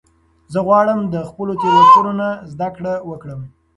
زه 0.53 0.59
غواړم 0.67 0.99
د 1.13 1.15
خپلو 1.29 1.53
تیروتنو 1.61 2.11
نه 2.21 2.29
زده 2.51 2.67
کړه 2.75 2.93
وکړم. 3.09 3.41